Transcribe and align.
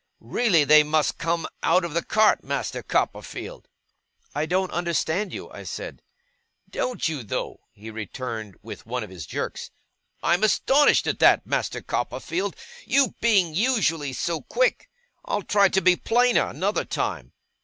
Really 0.23 0.63
they 0.63 0.81
must 0.81 1.19
come 1.19 1.45
out 1.61 1.85
of 1.85 1.93
the 1.93 2.03
cart, 2.03 2.43
Master 2.43 2.81
Copperfield!' 2.81 3.67
'I 4.33 4.45
don't 4.47 4.71
understand 4.71 5.31
you,' 5.31 5.51
said 5.65 6.01
I. 6.01 6.01
'Don't 6.71 7.07
you, 7.07 7.21
though?' 7.21 7.59
he 7.71 7.91
returned, 7.91 8.55
with 8.63 8.87
one 8.87 9.03
of 9.03 9.11
his 9.11 9.27
jerks. 9.27 9.69
'I'm 10.23 10.43
astonished 10.43 11.05
at 11.05 11.19
that, 11.19 11.45
Master 11.45 11.81
Copperfield, 11.83 12.55
you 12.83 13.13
being 13.21 13.53
usually 13.53 14.11
so 14.11 14.41
quick! 14.41 14.89
I'll 15.25 15.43
try 15.43 15.69
to 15.69 15.81
be 15.81 15.95
plainer, 15.95 16.47
another 16.47 16.83
time. 16.83 17.33